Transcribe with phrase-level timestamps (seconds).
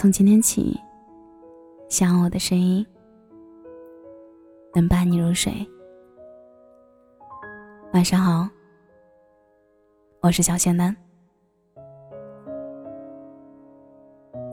[0.00, 0.80] 从今天起，
[1.88, 2.86] 希望我的声音
[4.72, 5.52] 能伴你入睡。
[7.92, 8.48] 晚上好，
[10.20, 10.96] 我是小仙丹。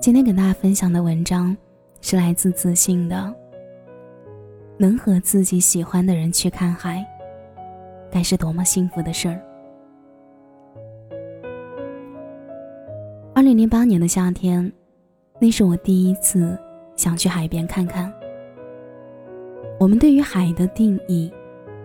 [0.01, 1.55] 今天跟大家分享的文章
[2.01, 3.31] 是来自自信的，
[4.79, 7.05] 能和自己喜欢的人去看海，
[8.09, 9.39] 该是多么幸福的事儿。
[13.35, 14.73] 二零零八年的夏天。
[15.39, 16.57] 那是我第一次
[16.95, 18.11] 想去海边看看。
[19.77, 21.31] 我们对于海的定义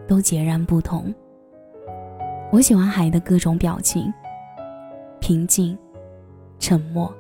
[0.07, 1.13] 都截然不同。
[2.53, 4.13] 我喜欢海的各种表情：
[5.21, 5.77] 平静、
[6.59, 7.13] 沉默、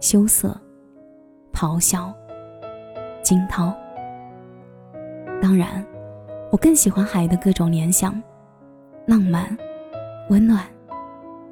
[0.00, 0.56] 羞涩、
[1.52, 2.12] 咆哮、
[3.22, 3.72] 惊涛。
[5.40, 5.84] 当然，
[6.50, 8.20] 我更喜欢海的各种联想：
[9.06, 9.56] 浪漫、
[10.28, 10.64] 温暖、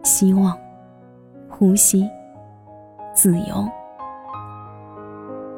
[0.03, 0.58] 希望、
[1.48, 2.08] 呼吸、
[3.14, 3.69] 自由。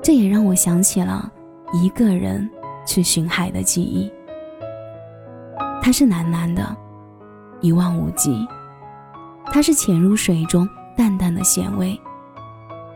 [0.07, 1.29] 这也让我想起了
[1.73, 2.49] 一个人
[2.87, 4.09] 去寻海的记忆。
[5.83, 6.65] 它是蓝蓝的，
[7.61, 8.47] 一望无际；
[9.47, 10.65] 它是潜入水中
[10.97, 11.99] 淡淡的咸味；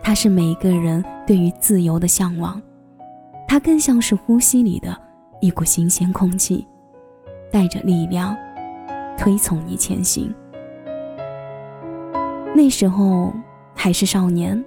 [0.01, 2.55] 它是每一个人对于自由的向往；
[3.49, 4.97] 它更像是呼吸里的
[5.41, 6.65] 一股新鲜空气，
[7.51, 8.37] 带着力量
[9.19, 10.33] 推从你前行。
[12.55, 13.33] 那时候
[13.75, 14.65] 还是少年，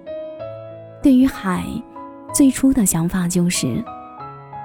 [1.01, 1.63] 对于海。
[2.33, 3.83] 最初的想法就是，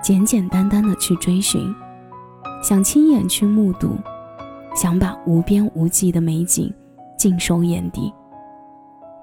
[0.02, 1.62] 简简单单的去追寻，
[2.62, 3.90] 想亲眼去目睹，
[4.74, 6.72] 想把无边无际的美景
[7.18, 8.10] 尽收眼底，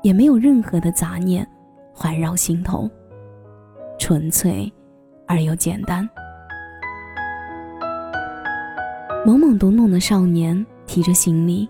[0.03, 1.45] 也没有任何的杂念
[1.91, 2.87] 环绕心头，
[3.97, 4.71] 纯粹
[5.27, 6.07] 而又简单。
[9.25, 11.67] 懵懵懂懂的少年提着行李，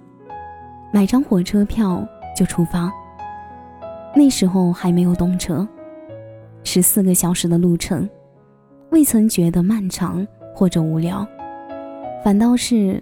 [0.91, 2.91] 买张火车票就出发。
[4.13, 5.65] 那时候还没有动车。
[6.65, 8.09] 十四个小时的路程，
[8.89, 11.25] 未曾觉得漫长或者无聊，
[12.23, 13.01] 反倒是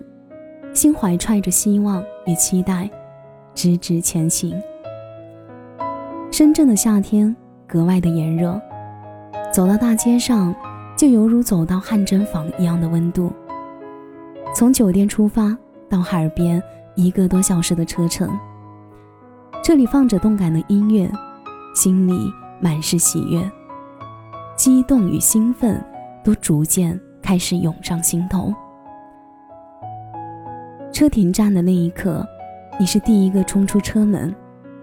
[0.73, 2.87] 心怀揣着希望与期待，
[3.55, 4.53] 直直前行。
[6.29, 7.33] 深圳的夏天
[7.65, 8.61] 格外的炎热，
[9.51, 10.53] 走到大街上
[10.97, 13.31] 就犹如走到汗蒸房一样的温度。
[14.53, 15.57] 从酒店出发
[15.89, 16.61] 到海边
[16.95, 18.29] 一个多小时的车程，
[19.63, 21.09] 这里放着动感的音乐，
[21.73, 22.29] 心里。
[22.59, 23.51] 满是喜悦、
[24.55, 25.83] 激动与兴奋，
[26.23, 28.53] 都逐渐开始涌上心头。
[30.91, 32.25] 车停站的那一刻，
[32.79, 34.33] 你是第一个冲出车门，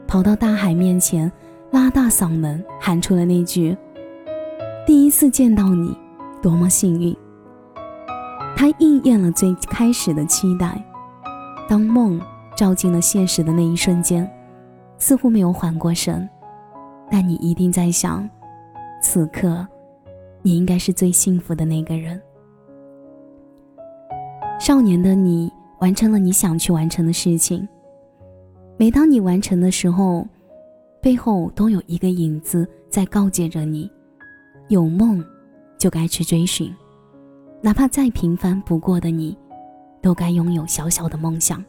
[0.06, 1.30] 跑到大海面前，
[1.70, 3.76] 拉大嗓门喊出了那句
[4.84, 5.96] ：“第一次见到你，
[6.42, 7.16] 多么幸运！”
[8.56, 10.84] 它应验了最开始的期待。
[11.68, 12.20] 当梦
[12.56, 14.28] 照进了现实的那一瞬间，
[14.98, 16.28] 似乎没有缓过神。
[17.10, 18.28] 但你一定在想，
[19.02, 19.66] 此刻，
[20.42, 22.20] 你应该是最幸福的那个人。
[24.60, 27.66] 少年的你完成了你想去完成的事情。
[28.76, 30.26] 每当你完成的时候，
[31.02, 33.90] 背后都有一个影子在告诫着你：
[34.68, 35.24] 有梦，
[35.78, 36.74] 就该去追寻，
[37.60, 39.36] 哪怕再平凡不过的你，
[40.00, 41.62] 都该拥有小小的梦想。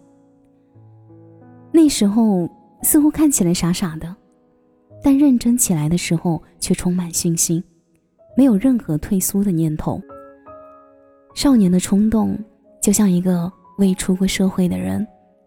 [1.72, 2.48] 那时候
[2.82, 4.16] 似乎看起来傻傻的。
[5.04, 7.64] 但认真起来的时候，却充满信心，
[8.38, 10.02] 没有任何退缩的念头。
[11.34, 12.38] 少年的冲动，
[12.82, 15.06] 就像一个未出过社会的人，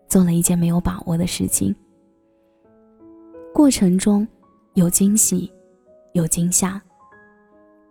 [0.08, 1.74] 做了一件没有把握的事情。
[3.52, 4.26] 过程中
[4.74, 5.52] 有惊喜，
[6.14, 6.80] 有惊吓，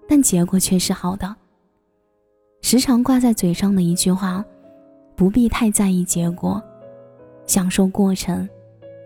[0.07, 1.33] 但结果却是好的。
[2.61, 4.43] 时常挂在嘴上的一句话：
[5.15, 6.61] 不必太在意结果，
[7.45, 8.47] 享受过程，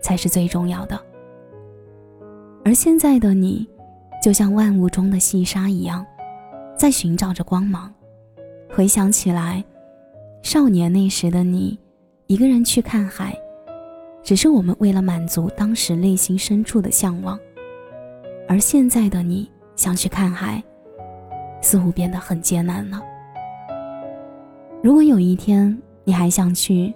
[0.02, 1.00] 才是最重要的。
[2.68, 3.66] 而现在的你，
[4.22, 6.04] 就像万物中的细沙一样，
[6.76, 7.90] 在寻找着光芒。
[8.68, 9.64] 回想起来，
[10.42, 11.78] 少年那时的你，
[12.26, 13.34] 一个人去看海，
[14.22, 17.40] 只是我们为了满足当时内心深处的向往。
[18.46, 20.62] 而现在的你想去看海，
[21.62, 23.02] 似乎变得很艰难了。
[24.82, 25.74] 如果有一天
[26.04, 26.92] 你还想去，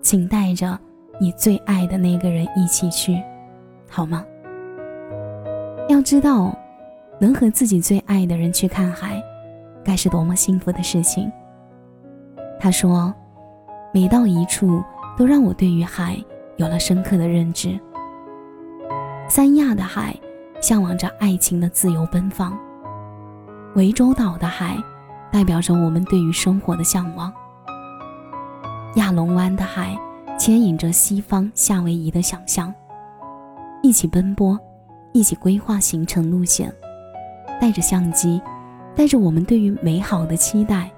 [0.00, 0.78] 请带着
[1.20, 3.20] 你最爱的那个人一起去，
[3.88, 4.24] 好吗？
[5.90, 6.56] 要知道，
[7.18, 9.20] 能和自己最爱的人去看海，
[9.84, 11.30] 该是多么幸福的事情。
[12.60, 13.12] 他说
[13.92, 14.80] ：“每到一处，
[15.18, 16.16] 都让我对于海
[16.58, 17.76] 有了深刻的认知。
[19.28, 20.14] 三亚的海，
[20.60, 22.52] 向往着爱情的自由奔放；
[23.74, 24.76] 涠洲岛的海，
[25.32, 27.32] 代表着我们对于生活的向往；
[28.94, 29.98] 亚龙湾的海，
[30.38, 32.72] 牵引着西方夏威夷的想象。
[33.82, 34.56] 一起奔波。”
[35.12, 36.72] 一起规划行程路线，
[37.60, 38.40] 带着相机，
[38.94, 40.90] 带着我们对于美好的期待，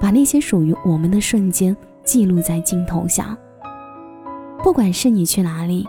[0.00, 3.36] 把那些属于我们的瞬间记录在镜头下。
[4.62, 5.86] 不管是你去哪里，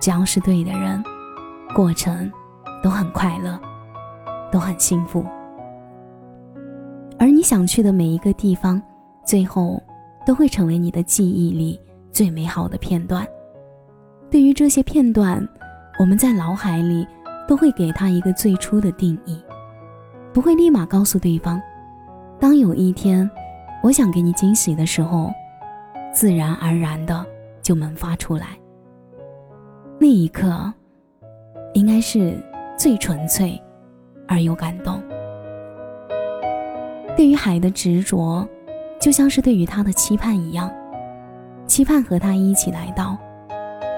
[0.00, 1.02] 只要是对的人，
[1.74, 2.30] 过程
[2.82, 3.58] 都很快乐，
[4.52, 5.24] 都很幸福。
[7.18, 8.80] 而你想去的每一个地方，
[9.24, 9.82] 最后
[10.26, 11.80] 都会成为你的记忆里
[12.12, 13.26] 最美好的片段。
[14.30, 15.48] 对于这些片段，
[15.98, 17.06] 我们在脑海里
[17.48, 19.42] 都会给他一个最初的定义，
[20.32, 21.60] 不会立马告诉对方。
[22.38, 23.28] 当有一天
[23.82, 25.32] 我想给你惊喜的时候，
[26.12, 27.24] 自然而然的
[27.62, 28.48] 就萌发出来。
[29.98, 30.72] 那一刻，
[31.72, 32.36] 应该是
[32.76, 33.58] 最纯粹
[34.28, 35.02] 而又感动。
[37.16, 38.46] 对于海的执着，
[39.00, 40.70] 就像是对于他的期盼一样，
[41.66, 43.16] 期盼和他一起来到，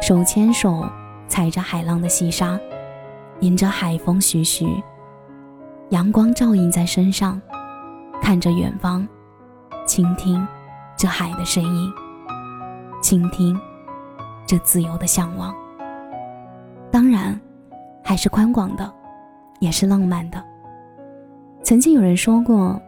[0.00, 0.88] 手牵手，
[1.28, 2.58] 踩着海浪的细沙，
[3.40, 4.82] 迎着海风徐徐，
[5.90, 7.40] 阳光照映在身上，
[8.20, 9.06] 看着远方，
[9.86, 10.44] 倾听
[10.96, 11.92] 这海的声音，
[13.00, 13.56] 倾听
[14.46, 15.54] 这自由的向往。
[16.90, 17.38] 当然，
[18.02, 18.92] 还是宽广的，
[19.60, 20.42] 也是浪漫的。
[21.62, 22.80] 曾经有人说过。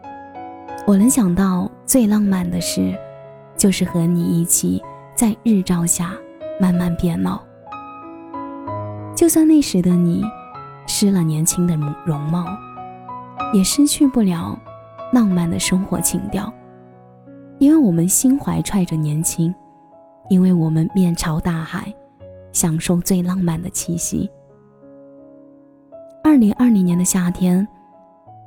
[0.87, 2.97] 我能想到最浪漫的事，
[3.55, 4.81] 就是和你一起
[5.13, 6.15] 在日照下
[6.59, 7.39] 慢慢变老。
[9.21, 10.23] 就算那时的你
[10.87, 12.43] 失了年轻的容貌，
[13.53, 14.59] 也失去不了
[15.13, 16.51] 浪漫的生活情调，
[17.59, 19.53] 因为我们心怀揣着年轻，
[20.27, 21.93] 因为我们面朝大海，
[22.51, 24.27] 享受最浪漫的气息。
[26.23, 27.67] 二零二零年的夏天，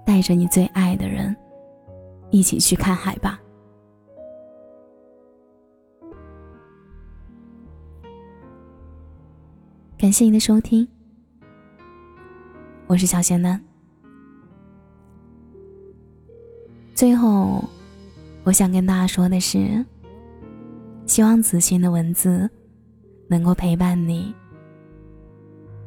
[0.04, 1.36] 带着你最爱的人。
[2.30, 3.38] 一起去看海吧。
[10.04, 10.86] 感谢您的收听，
[12.86, 13.58] 我是小仙男。
[16.94, 17.64] 最后，
[18.42, 19.82] 我想跟大家说的是，
[21.06, 22.50] 希望子欣的文字
[23.28, 24.34] 能够陪伴你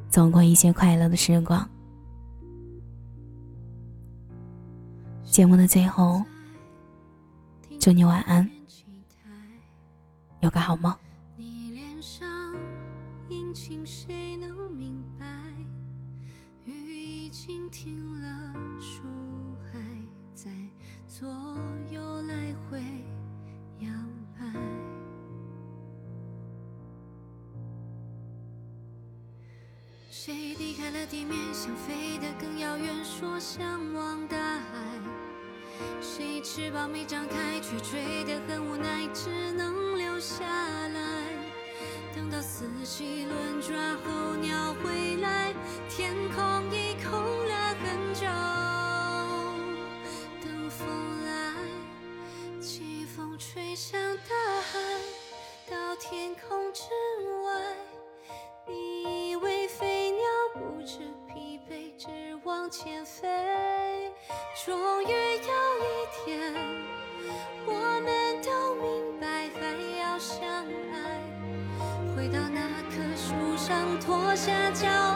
[0.10, 1.70] 走过一些快乐的时光。
[5.26, 6.24] 节目的最后。
[7.80, 8.50] 祝你晚安，
[10.40, 10.92] 有个好梦。
[13.30, 15.26] 阴晴谁能明白？
[16.66, 19.02] 雨已经停了，树
[19.72, 19.80] 还
[20.34, 20.50] 在
[21.08, 21.28] 左
[21.92, 22.80] 右来回
[23.80, 23.90] 摇
[24.38, 24.46] 摆。
[30.10, 35.00] 谁离开了地面，想飞得更遥远，说向往大海。
[36.02, 40.46] 谁翅膀没张开，却追得很无奈，只能留下。
[42.88, 45.54] 到四季轮转候鸟回来，
[45.90, 48.26] 天空已空了很久。
[50.42, 50.88] 等风
[51.26, 51.54] 来，
[52.62, 54.34] 季风吹向大
[54.72, 54.80] 海，
[55.70, 56.84] 到天空之
[57.44, 57.76] 外。
[58.66, 60.24] 你以为飞鸟
[60.54, 62.08] 不知疲惫，只
[62.46, 64.14] 往前飞，
[64.66, 65.52] 终于有
[65.84, 65.86] 一
[66.26, 66.54] 天，
[67.66, 70.40] 我们都明白，还要相
[70.94, 72.57] 爱，回到。
[74.08, 75.07] 脱下脚。